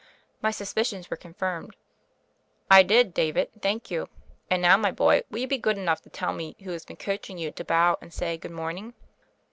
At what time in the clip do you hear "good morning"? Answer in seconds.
8.35-8.95